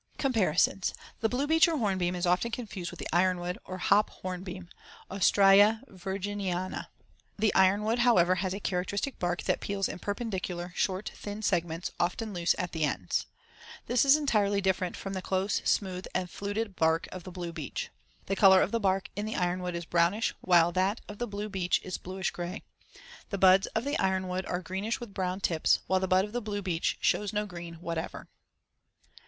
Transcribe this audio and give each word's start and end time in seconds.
Comparisons: 0.17 0.95
The 1.19 1.29
blue 1.29 1.45
beech 1.45 1.67
or 1.67 1.77
hornbeam 1.77 2.15
is 2.15 2.25
often 2.25 2.49
confused 2.49 2.89
with 2.89 2.99
the 2.99 3.07
ironwood 3.13 3.59
or 3.65 3.77
hop 3.77 4.09
hornbeam 4.09 4.67
(Ostrya 5.11 5.83
virginiana). 5.91 6.87
The 7.37 7.53
ironwood, 7.53 7.99
however, 7.99 8.33
has 8.41 8.51
a 8.55 8.59
characteristic 8.59 9.19
bark 9.19 9.43
that 9.43 9.59
peels 9.59 9.87
in 9.87 9.99
perpendicular, 9.99 10.73
short, 10.75 11.11
thin 11.13 11.43
segments, 11.43 11.91
often 11.99 12.33
loose 12.33 12.55
at 12.57 12.71
the 12.71 12.83
ends. 12.83 13.17
See 13.17 13.23
Fig. 13.25 13.79
55. 13.85 13.85
This 13.89 14.05
is 14.05 14.15
entirely 14.15 14.59
different 14.59 14.97
from 14.97 15.13
the 15.13 15.21
close, 15.21 15.61
smooth, 15.65 16.07
and 16.15 16.27
fluted 16.31 16.75
bark 16.75 17.07
of 17.11 17.23
the 17.23 17.31
blue 17.31 17.53
beech. 17.53 17.91
The 18.25 18.35
color 18.35 18.63
of 18.63 18.71
the 18.71 18.79
bark 18.79 19.09
in 19.15 19.27
the 19.27 19.35
ironwood 19.35 19.75
is 19.75 19.85
brownish, 19.85 20.33
while 20.41 20.71
that 20.71 20.99
of 21.07 21.19
the 21.19 21.27
blue 21.27 21.47
beech 21.47 21.79
is 21.83 21.99
bluish 21.99 22.31
gray. 22.31 22.63
The 23.29 23.37
buds 23.37 23.67
of 23.75 23.83
the 23.83 23.99
ironwood 23.99 24.47
are 24.47 24.63
greenish 24.63 24.99
with 24.99 25.13
brown 25.13 25.41
tips, 25.41 25.77
while 25.85 25.99
the 25.99 26.07
bud 26.07 26.25
of 26.25 26.31
the 26.31 26.41
blue 26.41 26.63
beech 26.63 26.97
shows 27.01 27.31
no 27.31 27.45
green 27.45 27.75
whatever. 27.75 28.27